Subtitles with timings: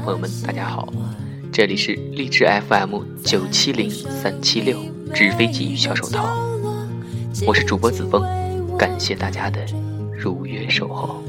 [0.00, 0.90] 朋友们，大家好，
[1.52, 4.78] 这里是励志 FM 九七零三七六
[5.12, 6.26] 纸飞机与小手套，
[7.46, 8.24] 我是主播子枫，
[8.78, 9.60] 感谢大家的
[10.18, 11.22] 如约守候。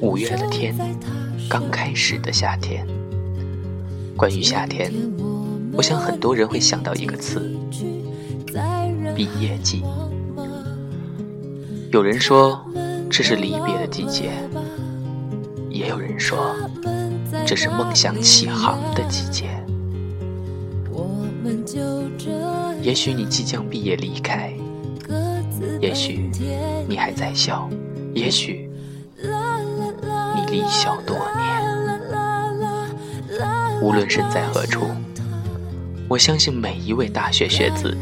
[0.00, 0.76] 五月的天，
[1.48, 2.86] 刚开始的夏天。
[4.16, 4.92] 关于夏天，
[5.72, 7.50] 我想很多人会想到一个词——
[9.16, 9.82] 毕业季。
[11.90, 12.64] 有人说
[13.12, 14.32] 这是离别的季节，
[15.68, 16.56] 也有人说
[17.46, 19.50] 这是梦想起航的季节。
[22.80, 24.50] 也许你即将毕业离开，
[25.78, 26.30] 也许
[26.88, 27.68] 你还在校，
[28.14, 28.70] 也许
[29.18, 31.52] 你离校多年。
[33.82, 34.86] 无论身在何处，
[36.08, 37.94] 我相信每一位大学学子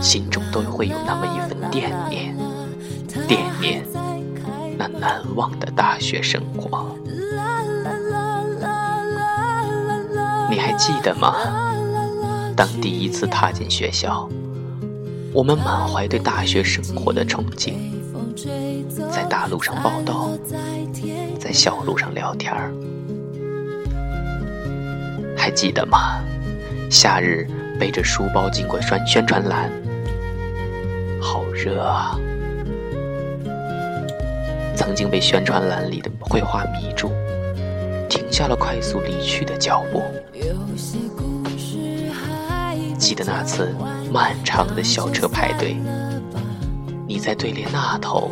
[0.00, 2.36] 心中都会有那么一份惦念，
[3.26, 3.84] 惦念
[4.82, 6.96] 那难忘的大学生活。
[10.50, 11.36] 你还记得吗？
[12.56, 14.28] 当第一次踏进学校，
[15.32, 17.74] 我们满怀对大学生活的憧憬，
[19.10, 20.30] 在大路上报道，
[21.38, 22.72] 在小路上聊天儿。
[25.36, 26.20] 还记得吗？
[26.90, 27.46] 夏日
[27.78, 29.70] 背着书包经过宣宣传栏，
[31.20, 32.18] 好热啊！
[34.74, 37.10] 曾经被宣传栏里的绘画迷住，
[38.08, 40.02] 停下了快速离去的脚步。
[42.98, 43.74] 记得那次
[44.12, 45.76] 漫长的校车排队，
[47.06, 48.30] 你在队列那头，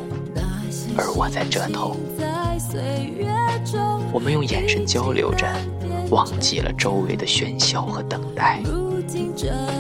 [0.97, 1.97] 而我在这头，
[4.13, 5.47] 我们用眼神交流着。
[6.11, 8.61] 忘记了周围的喧嚣和等待，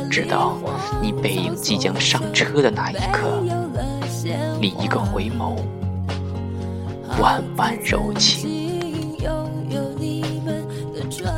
[0.09, 0.57] 直到
[1.03, 3.43] 你背影即将上车的那一刻，
[4.61, 5.57] 你一个回眸，
[7.19, 8.61] 万般柔情。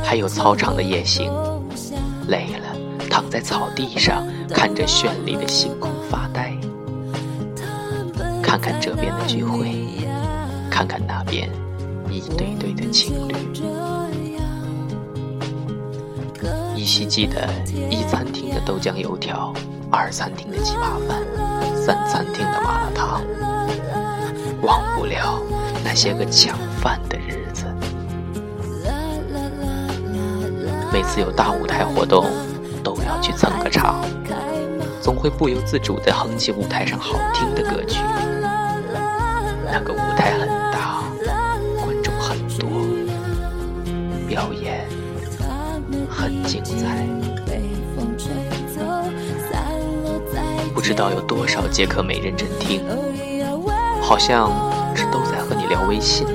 [0.03, 1.31] 还有操场的夜行，
[2.27, 2.77] 累了
[3.09, 6.55] 躺在草地上，看着绚丽的星空发呆，
[8.41, 9.73] 看看这边的聚会，
[10.69, 11.49] 看看那边
[12.09, 13.33] 一对对的情侣。
[16.75, 17.49] 依稀记得
[17.89, 19.53] 一餐厅的豆浆油条，
[19.89, 21.23] 二餐厅的鸡扒饭，
[21.75, 23.21] 三餐厅的麻辣烫。
[24.61, 25.41] 忘不了
[25.83, 27.65] 那些个抢饭的日子。
[30.91, 32.29] 每次有大舞台活动，
[32.83, 34.03] 都要去蹭个场，
[35.01, 37.99] 总会不由自主地哼起舞台上好听的歌曲。
[39.65, 41.03] 那个舞台很大，
[41.83, 42.69] 观众很多，
[44.27, 44.87] 表演。
[46.09, 47.05] 很精彩，
[50.73, 52.81] 不知道有多少节课没认真听，
[54.01, 54.49] 好像
[54.95, 56.25] 是都在和你聊微信。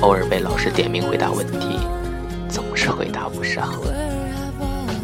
[0.00, 1.78] 偶尔被老师点名回答问题，
[2.48, 3.72] 总是回答不上，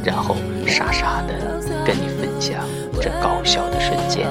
[0.05, 0.37] 然后
[0.67, 2.65] 傻傻的跟你分享
[3.01, 4.27] 这搞笑的瞬间。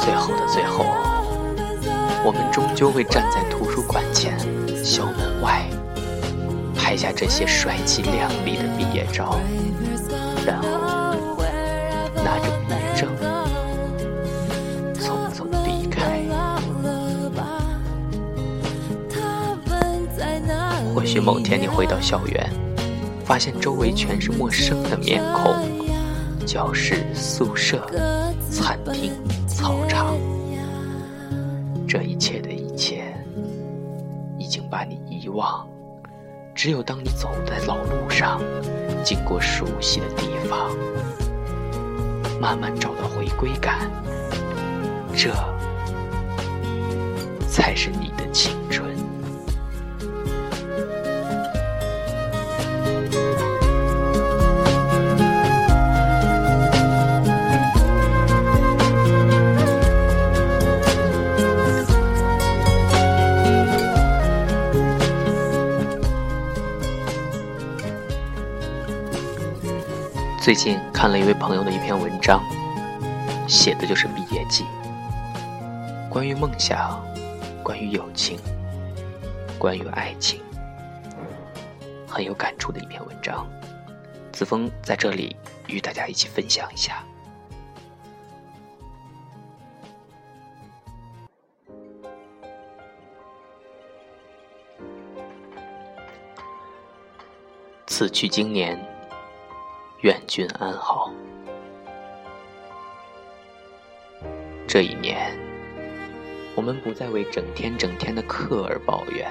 [0.00, 0.86] 最后的最后，
[2.24, 4.38] 我们终究会站在图书馆前。
[4.82, 5.68] 校门外，
[6.74, 9.38] 拍下这些帅气靓丽的毕业照，
[10.46, 11.36] 然后
[12.24, 12.48] 拿着
[20.98, 22.50] 或许某天你回到校园，
[23.24, 25.54] 发现周围全是陌生的面孔，
[26.44, 27.88] 教室、宿舍、
[28.50, 29.12] 餐厅、
[29.46, 30.16] 操场，
[31.86, 33.14] 这一切的一切。
[34.40, 35.64] 已经把你遗忘，
[36.52, 38.40] 只有当你走在老路上，
[39.04, 40.68] 经过熟悉的地方，
[42.40, 43.88] 慢慢找到回归感，
[45.14, 45.32] 这
[47.48, 48.87] 才是你的青春。
[70.48, 72.42] 最近看了一位朋友的一篇文章，
[73.46, 74.64] 写的就是毕业季，
[76.08, 77.04] 关于梦想，
[77.62, 78.38] 关于友情，
[79.58, 80.40] 关于爱情，
[82.08, 83.46] 很有感触的一篇文章。
[84.32, 85.36] 子枫在这里
[85.66, 87.04] 与大家一起分享一下。
[97.86, 98.82] 此去经年。
[100.02, 101.12] 愿君安好。
[104.64, 105.36] 这一年，
[106.54, 109.28] 我们不再为整天整天的课而抱怨，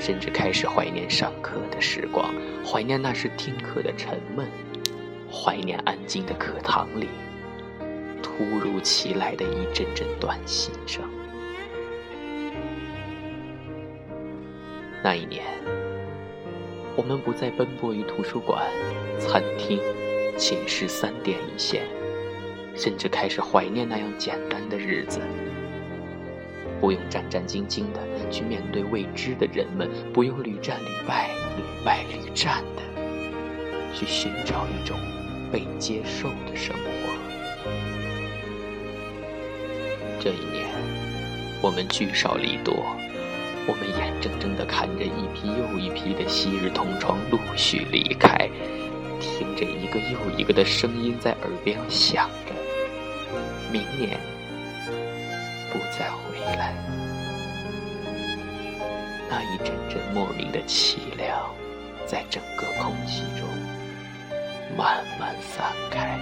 [0.00, 2.34] 甚至开始怀念上课的时光，
[2.64, 4.48] 怀念那时听课的沉闷，
[5.30, 7.08] 怀念安静的课堂里
[8.20, 11.04] 突如其来的一阵阵短信声。
[15.04, 15.44] 那一年，
[16.96, 18.66] 我们不再奔波于图书馆、
[19.20, 19.78] 餐厅、
[20.36, 21.82] 寝室三点一线。
[22.78, 25.18] 甚至开始怀念那样简单的日子，
[26.78, 28.00] 不用战战兢兢的
[28.30, 32.82] 去面对未知的人们，不用屡战屡败、屡败屡战的
[33.94, 34.98] 去寻找一种
[35.50, 37.14] 被接受的生活。
[40.20, 40.66] 这一年，
[41.62, 42.94] 我们聚少离多，
[43.68, 48.48] 我们眼睁睁的看着一批又一批的昔日同窗陆续离开，
[49.20, 52.54] 听着一个又一个的声音在耳边响着。
[53.72, 54.18] 明年
[55.72, 56.72] 不再回来，
[59.28, 61.52] 那一阵阵莫名的凄凉，
[62.06, 63.48] 在整个空气中
[64.76, 66.16] 慢慢散开。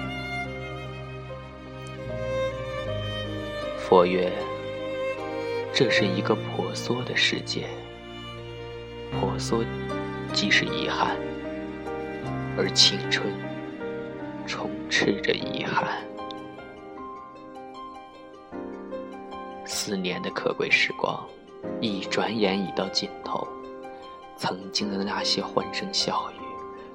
[3.79, 4.33] 佛曰
[5.77, 7.67] ：“这是一个婆娑的世界，
[9.11, 9.65] 婆娑
[10.33, 11.17] 即是遗憾，
[12.57, 13.27] 而青春
[14.47, 15.99] 充斥着遗憾。”
[19.67, 21.27] 四年的可贵时光，
[21.81, 23.45] 一转眼已到尽头。
[24.37, 26.41] 曾经的那些欢声笑语，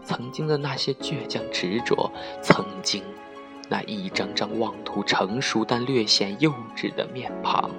[0.06, 2.10] 曾经的那些倔强执着，
[2.42, 3.04] 曾经
[3.68, 7.70] 那一张张妄图成熟但略显幼稚的面庞，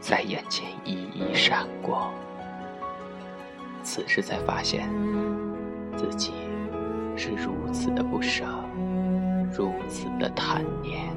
[0.00, 2.10] 在眼前一一闪过。
[3.82, 4.88] 此时才发现，
[5.96, 6.32] 自己
[7.16, 8.44] 是如此的不舍，
[9.52, 11.08] 如此的贪念。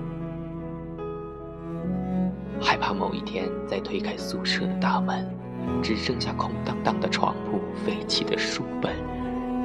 [2.61, 5.27] 害怕某一天再推开宿舍的大门，
[5.81, 8.95] 只剩下空荡荡的床铺、废弃的书本、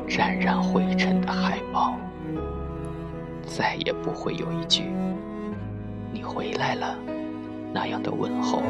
[0.09, 1.97] 沾染灰尘的海报，
[3.47, 4.85] 再也不会有一句
[6.13, 6.99] “你回来了”
[7.73, 8.63] 那样的问候，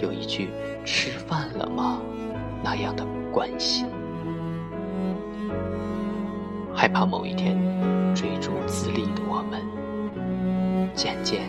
[0.00, 0.50] 有一句
[0.84, 2.00] “吃饭了吗”
[2.62, 3.86] 那样的关心。
[6.74, 7.56] 害怕某一天
[8.14, 9.62] 追逐自立的我们，
[10.94, 11.42] 渐渐。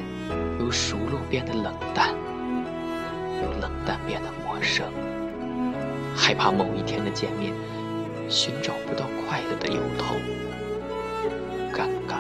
[0.57, 2.09] 由熟络变得冷淡，
[3.43, 4.83] 由冷淡变得陌生。
[6.15, 7.53] 害怕某一天的见面，
[8.27, 10.15] 寻找不到快乐的由头，
[11.71, 12.15] 尴尬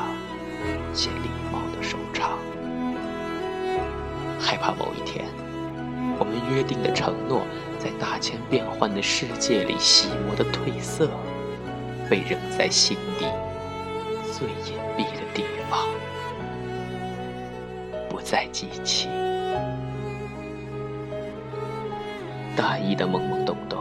[0.93, 2.37] 且礼貌的收场。
[4.45, 5.25] 害怕某一天，
[6.19, 7.41] 我们约定的承诺，
[7.79, 11.09] 在大千变幻的世界里洗磨的褪色，
[12.07, 13.25] 被扔在心底
[14.31, 15.79] 最隐蔽的地方。
[18.07, 19.09] 不再记起，
[22.55, 23.79] 大一的懵懵懂懂，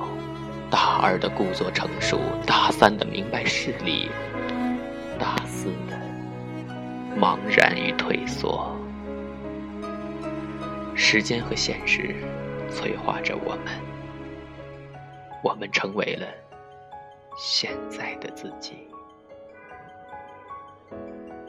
[0.71, 4.11] 大二的故作成熟，大三的明白事理，
[5.19, 6.01] 大四的
[7.21, 8.75] 茫然与退缩。
[10.96, 12.15] 时间和现实
[12.70, 13.81] 催化着我们，
[15.43, 16.27] 我们成为了
[17.36, 18.89] 现在的自己。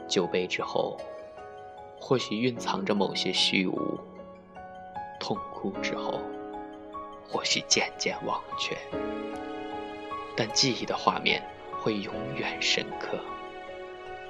[0.08, 1.00] 酒杯之后。
[1.98, 3.98] 或许蕴藏着某些虚无，
[5.18, 6.20] 痛哭之后，
[7.26, 8.76] 或许渐渐忘却，
[10.36, 11.42] 但记忆的画面
[11.80, 13.18] 会永远深刻。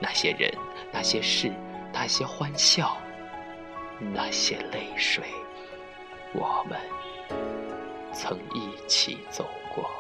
[0.01, 0.51] 那些人，
[0.91, 1.53] 那些事，
[1.93, 2.97] 那些欢笑，
[3.99, 5.25] 那些泪水，
[6.35, 6.79] 我们
[8.13, 9.91] 曾一起走过。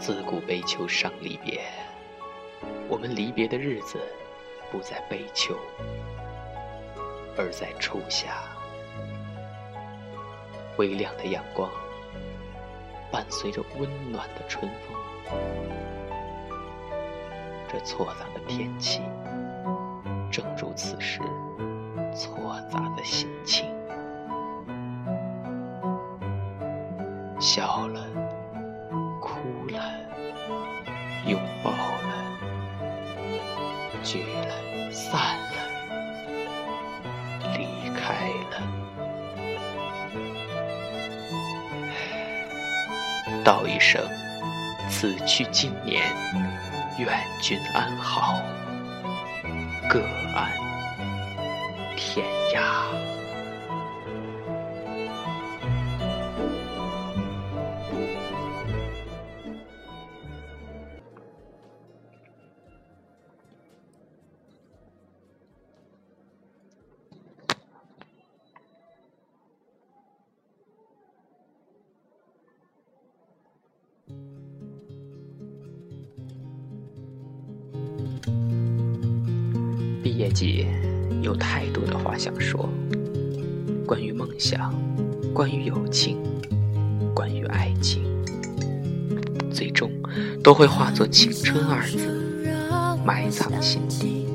[0.00, 1.64] 自古悲秋伤离别。
[2.88, 3.98] 我们离别的日子，
[4.70, 5.56] 不在悲秋，
[7.36, 8.44] 而在初夏。
[10.78, 11.70] 微亮的阳光，
[13.10, 14.96] 伴随着温暖的春风。
[17.68, 19.02] 这错杂的天气，
[20.36, 21.18] 正如此时
[22.14, 23.64] 错杂的心情。
[27.40, 28.06] 笑了，
[29.18, 29.38] 哭
[29.68, 29.80] 了，
[31.24, 31.78] 拥抱了。
[34.04, 35.18] 聚了，散
[35.54, 35.56] 了，
[37.56, 38.60] 离开了，
[43.42, 44.06] 道一声
[44.90, 46.14] ：“此去经年，
[46.98, 47.08] 愿
[47.40, 48.38] 君安好，
[49.96, 50.02] 各
[50.34, 50.52] 安
[51.96, 53.16] 天涯。”
[80.16, 80.66] 业绩
[81.22, 82.68] 有太多的话想说，
[83.86, 84.74] 关于梦想，
[85.34, 86.16] 关于友情，
[87.14, 88.02] 关于爱情，
[89.52, 89.90] 最终
[90.42, 91.98] 都会化作“青春”二字，
[93.04, 94.26] 埋藏心底。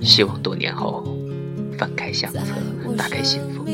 [0.00, 1.04] 希望多年后，
[1.76, 2.40] 翻开相册，
[2.96, 3.66] 打开信封，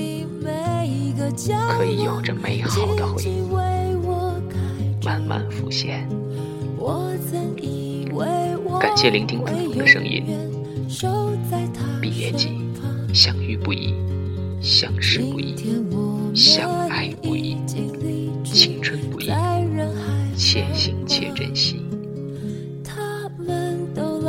[1.77, 3.43] 可以有着美好的回忆，
[5.05, 6.09] 慢慢浮现。
[8.85, 10.27] 感谢聆听子枫的声音。
[12.03, 12.51] 毕业季，
[13.15, 13.95] 相遇不易，
[14.61, 15.57] 相识不易，
[16.35, 17.57] 相爱不易，
[18.45, 19.31] 青春不易，
[20.37, 21.83] 且行且珍惜。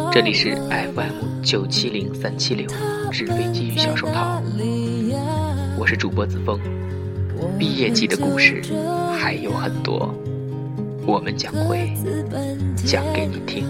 [0.10, 2.66] 这里是 FM 九七零三七六
[3.12, 4.42] 纸飞机与小手套，
[5.78, 6.58] 我是主播子枫。
[7.60, 8.64] 毕业季的故事
[9.20, 10.16] 还有很多。
[11.06, 11.94] 我们将会
[12.86, 13.68] 讲给你听。